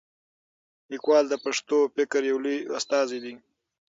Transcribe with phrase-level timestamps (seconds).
[0.91, 3.33] لیکوال د پښتو فکر یو لوی استازی دی.